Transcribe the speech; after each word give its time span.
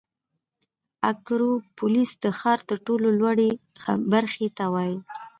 اکروپولیس 1.09 2.11
د 2.23 2.25
ښار 2.39 2.59
تر 2.69 2.77
ټولو 2.87 3.07
لوړې 3.19 3.49
برخې 4.13 4.47
ته 4.57 4.65
وایي. 4.73 4.97